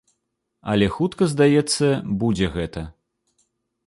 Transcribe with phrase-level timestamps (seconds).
[0.71, 1.89] Але хутка, здаецца,
[2.23, 2.81] будзе гэта.